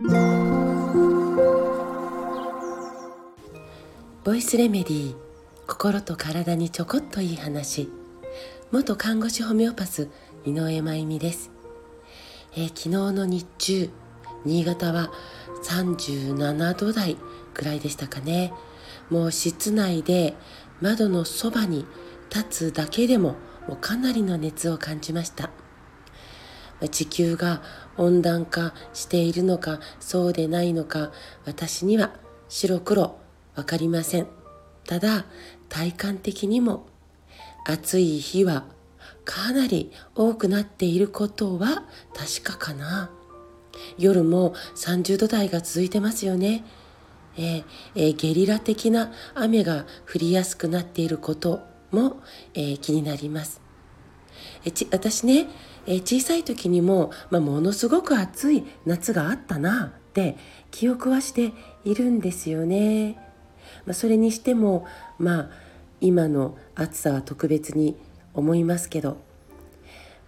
[0.00, 0.06] ボ
[4.32, 5.16] イスレメディー
[5.66, 7.90] 心と体にちょこっといい話。
[8.70, 10.08] 元看護師ホメオパス
[10.44, 11.50] 井上真由美です、
[12.52, 13.90] えー、昨日の日中
[14.44, 15.10] 新潟は
[15.64, 17.16] 37度台
[17.54, 18.52] ぐらいでしたかね。
[19.10, 20.36] もう室内で
[20.80, 21.84] 窓のそばに
[22.32, 23.34] 立つだけでも
[23.66, 25.50] もうかなりの熱を感じました。
[26.86, 27.60] 地球が
[27.98, 31.12] 温暖化しているのかそうでないのか
[31.44, 32.12] 私には
[32.48, 33.18] 白黒
[33.54, 34.26] 分かりません。
[34.86, 35.26] ただ
[35.68, 36.86] 体感的にも
[37.66, 38.64] 暑い日は
[39.24, 41.84] かなり多くなっていることは
[42.14, 43.10] 確かかな。
[43.98, 46.64] 夜も30度台が続いてますよね、
[47.36, 52.20] えーえー、ゲリラ的な雨が降りやすくなっていることも、
[52.54, 53.60] えー、気になります、
[54.64, 55.48] え私ね
[55.90, 60.36] え小さい時にも、まあ、ものすごく暑い夏があったなって
[60.70, 63.14] 記憶はしているんですよね。
[63.86, 64.86] まあ、それにしても
[65.18, 65.50] まあ
[66.02, 67.96] 今の暑さは特別に
[68.34, 69.16] 思いますけど、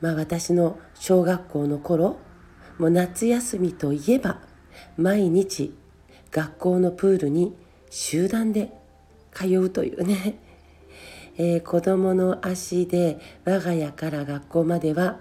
[0.00, 2.16] まあ、私の小学校の頃
[2.78, 4.40] もう夏休みといえば
[4.96, 5.76] 毎日
[6.30, 7.54] 学校のプールに
[7.90, 8.72] 集団で
[9.32, 10.38] 通うというね、
[11.36, 15.20] えー、子供の足で我が家から学校までは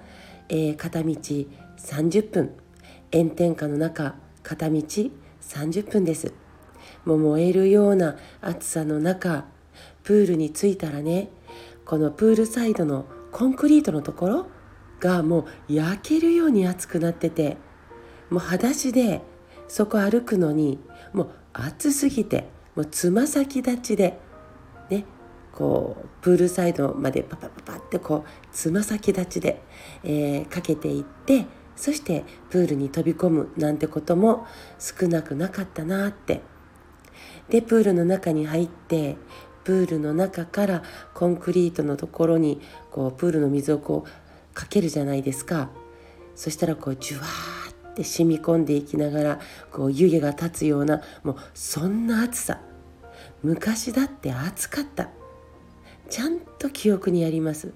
[0.49, 2.55] えー、片道30分。
[3.11, 6.33] 炎天下の中片道30分です。
[7.05, 9.45] もう燃えるような暑さの中
[10.03, 11.29] プールに着いたらね
[11.85, 14.47] このプールサイドのコンクリートのところ
[14.99, 17.57] がもう焼けるように熱くなってて
[18.29, 19.21] もう裸足で
[19.67, 20.79] そこ歩くのに
[21.13, 24.19] もう暑すぎてもうつま先立ちで
[24.89, 25.05] ね
[25.53, 29.61] こうプールサイドまでパパパパってこうつま先立ちで、
[30.03, 34.45] えー、かけていってそしてプールに飛び込むなんてことも
[34.79, 36.41] 少なくなかったなって。
[37.49, 39.17] でプールの中に入って
[39.63, 40.83] プールの中から
[41.13, 42.61] コンクリートのところに
[42.91, 45.69] こうプールの水をこうかけるじゃないですか。
[46.35, 49.39] そしたらこうジュワーって染み込んでいきながら
[49.71, 52.61] こう湯気が立つようなもうそんな暑さ。
[53.43, 55.09] 昔だって暑かった。
[56.09, 57.73] ちゃんと記憶にあります。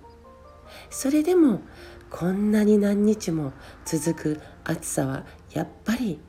[0.90, 1.62] それでも
[2.10, 3.54] こんなに何日も
[3.86, 6.20] 続く暑さはやっぱり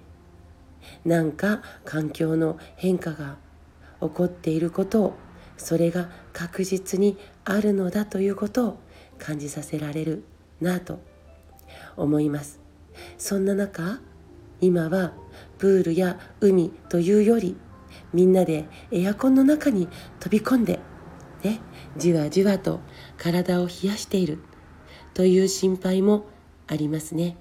[1.05, 3.37] なんか環境の変化が
[4.01, 5.15] 起こっていることを
[5.57, 8.79] それが確実にあるのだということを
[9.19, 10.25] 感じさせられる
[10.61, 11.01] なと
[11.97, 12.61] 思います。
[13.19, 14.01] そんな中
[14.61, 15.13] 今は
[15.59, 17.57] プールや海というより
[18.13, 19.89] みんなでエアコンの中に
[20.21, 20.79] 飛び込んで
[21.45, 21.61] ね
[21.97, 22.81] じわじわと
[23.17, 24.41] 体を冷やしている
[25.13, 26.27] という心配も
[26.67, 27.37] ありますね。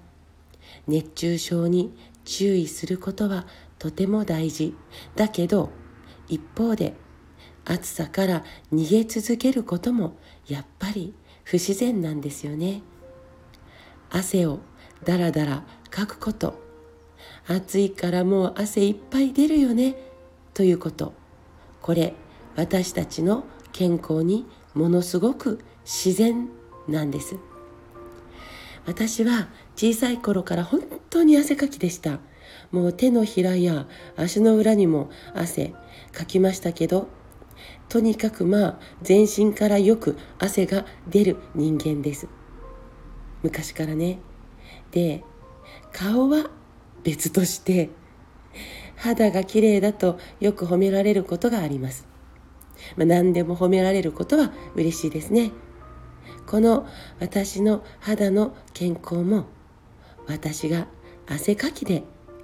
[0.87, 3.47] 熱中症に注意することは
[3.79, 4.75] とても大事。
[5.15, 5.69] だけど
[6.27, 6.93] 一方で
[7.65, 11.13] 暑さから逃げ続けることもやっぱり
[11.43, 12.81] 不自然なんですよね。
[14.09, 14.59] 汗を
[15.03, 16.61] だらだらかくこと
[17.47, 19.95] 暑いからもう汗いっぱい出るよね
[20.53, 21.13] ということ。
[21.81, 22.13] これ
[22.55, 26.49] 私たちの健康にものすごく自然
[26.87, 27.35] なんです。
[28.85, 32.19] 私は小さい頃から本当に汗かきでした。
[32.71, 35.73] もう手のひらや足の裏にも汗
[36.11, 37.07] かきましたけど
[37.89, 42.27] とにかくまあ全身からよく汗が出る人間です。
[43.41, 44.19] 昔からね。
[44.91, 45.23] で
[45.91, 46.49] 顔は
[47.03, 47.89] 別として
[48.95, 52.12] 肌が綺麗だとよく褒められることがあります。
[52.95, 55.51] まあ、何でも褒められることは嬉しいですね。
[56.45, 56.87] この
[57.19, 59.45] 私の肌の健康も
[60.27, 60.87] 私が
[61.27, 62.03] 汗かきで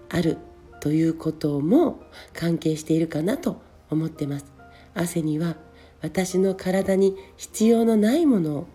[0.10, 0.38] ある
[0.80, 2.02] ということも
[2.34, 4.46] 関係しているかなと思ってます。
[4.94, 5.58] 汗には
[6.02, 8.68] 私の体に必要のないものを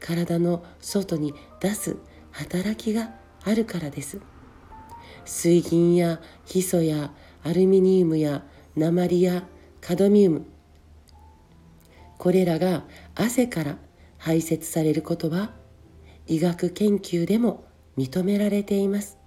[0.00, 1.96] 体の外に出す
[2.30, 4.20] 働きがあるからです。
[5.24, 7.12] 水銀やヒ素や
[7.42, 8.44] アルミニウムや
[8.76, 9.44] 鉛や
[9.80, 10.46] カドミウム
[12.18, 12.84] これらが
[13.14, 13.78] 汗から
[14.18, 15.52] 排泄されることは
[16.26, 17.64] 医学研究でも
[17.96, 19.18] 認められています。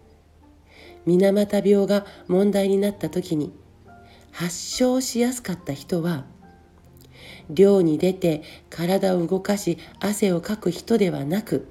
[1.06, 3.52] 水俣病が問題になった時に
[4.32, 6.26] 発症しやすかった人は
[7.50, 11.68] 寮に出て体を動かし汗をかく人ではなく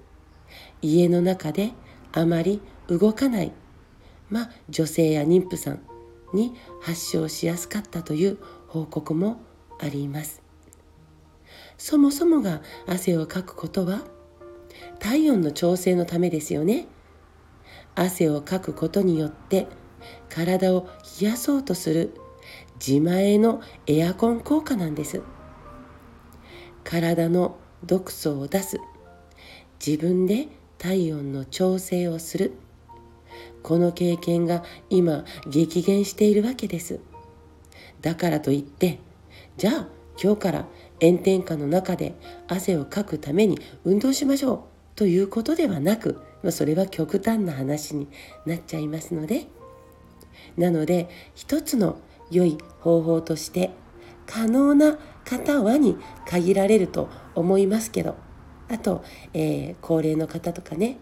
[0.82, 1.70] 家の中で
[2.12, 3.52] あまり動かない
[4.28, 5.80] まあ女性や妊婦さん
[6.34, 8.38] に発症しやすかったという
[8.68, 9.40] 報告も
[9.80, 10.39] あります。
[11.90, 14.02] そもそもが汗をかくことは
[15.00, 16.86] 体温の調整のためですよね。
[17.96, 19.66] 汗をかくことによって
[20.28, 20.86] 体を
[21.20, 22.14] 冷やそうとする
[22.74, 25.20] 自前のエアコン効果なんです。
[26.84, 28.78] 体の毒素を出す
[29.84, 30.46] 自分で
[30.78, 32.52] 体温の調整をする。
[33.64, 37.00] この経験が今激減しているわけです。
[38.00, 39.00] だからといって
[39.56, 39.88] じゃあ
[40.22, 40.66] 今日から
[41.00, 42.14] 炎天下の中で
[42.48, 44.60] 汗をかくために運動しましょう。
[44.96, 48.08] ということではなくまそれは極端な話に
[48.46, 49.46] なっちゃいますので。
[50.56, 51.98] なので一つの
[52.30, 53.70] 良い方法として
[54.26, 58.16] 可能な方はに限られると思いますけど。
[58.68, 59.02] あと、
[59.34, 60.98] えー、高齢の方とかね。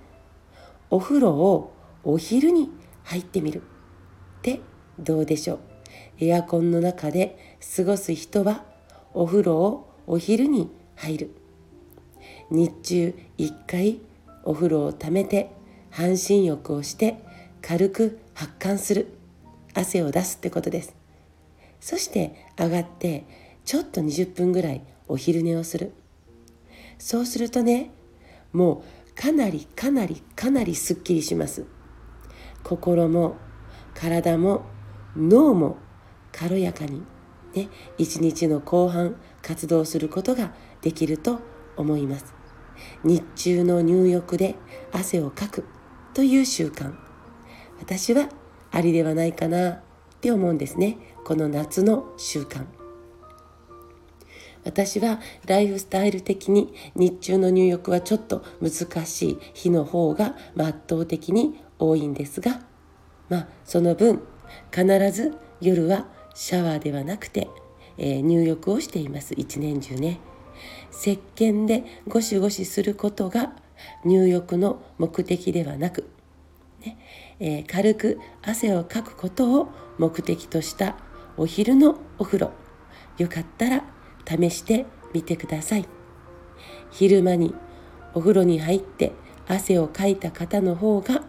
[0.91, 2.71] お風呂をお昼に
[3.05, 3.62] 入ってみる。
[4.39, 4.61] って
[4.99, 5.59] どうでしょう。
[6.21, 8.65] エアコンの中で過ごす人は
[9.12, 11.31] お風呂をお昼に入る。
[12.50, 14.00] 日中1回
[14.43, 15.52] お風呂をためて
[15.90, 17.22] 半身浴をして
[17.60, 19.08] 軽く発汗する。
[19.75, 20.96] 汗を出すってことです。
[21.78, 23.26] そして上がって
[23.66, 25.93] ちょっと20分ぐらいお昼寝をする。
[26.99, 27.90] そうするとね
[28.55, 31.66] もうかなりかなりかなりすっきりします。
[32.64, 33.37] 心も
[33.93, 34.62] 体も
[35.14, 35.76] 脳も
[36.32, 37.02] 軽やかに
[37.55, 40.53] ね一日の後半活動することが
[40.83, 41.41] できると
[41.77, 42.35] 思います。
[43.05, 44.55] 日中の入浴で
[44.93, 45.65] 汗をかく
[46.15, 46.95] という習慣。
[47.79, 48.29] 私は
[48.71, 49.81] ありではないかなっ
[50.21, 50.99] て思うんですね。
[51.25, 52.67] この夏の習慣。
[54.65, 62.61] 私はライフスタイル的に日中の入浴はちょっと難しい日の方が圧倒的に多いんですが
[63.29, 64.21] まあその分
[64.71, 66.06] 必ず夜は
[66.40, 67.49] シャワーではなくて、
[67.96, 69.35] えー、入浴をしています。
[69.37, 70.20] 一年中ね。
[70.93, 73.55] 石鹸でゴシゴシすることが
[74.05, 76.08] 入浴の目的ではなく、
[76.87, 76.96] ね
[77.40, 79.69] えー、軽く汗をかくことを
[79.99, 80.96] 目的とした
[81.37, 82.52] お昼のお風呂。
[83.19, 83.82] よかったら
[84.25, 85.88] 試してみてください。
[86.93, 87.52] 昼間に
[88.14, 89.11] お風呂に入って
[89.49, 91.25] 汗をかいた方の方が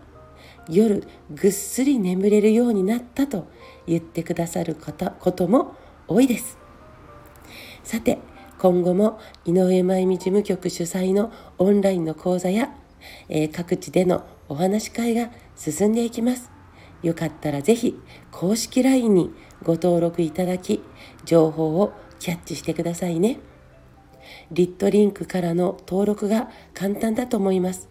[0.69, 3.47] 夜ぐっすり眠れるようになったと
[3.87, 5.75] 言ってくださる方ことも
[6.07, 6.57] 多いです。
[7.83, 8.19] さて
[8.59, 12.69] 今後も井上真由美事務局主催のオンラインの講座や、
[13.29, 16.51] えー、各地でのお話し会が進んでいきます。
[17.01, 17.97] よかったらぜひ
[18.31, 19.31] 公式 LINE に
[19.63, 20.81] ご登録いただき
[21.23, 23.39] 情報をキャッチしてくださいね。
[24.51, 27.89] リットリンクからの登録が簡単だと思います。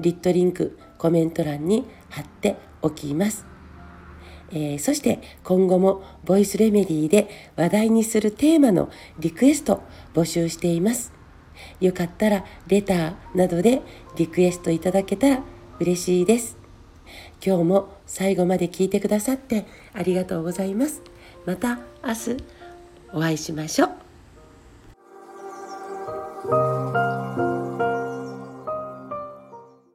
[0.00, 3.46] リットリンクコメント欄に貼っておきます。
[4.52, 9.82] えー、そして今後もボイスレメディで話題にするテーマのリクエスト
[10.12, 11.12] 募集しています。
[11.80, 13.82] よかったらレターなどで
[14.16, 15.42] リクエストいただけたら
[15.78, 16.58] 嬉しいです。
[17.44, 21.02] 今日も最後まで聞いてくださってありがとうございます。
[21.46, 22.36] また明日
[23.12, 23.99] お会いしましょう。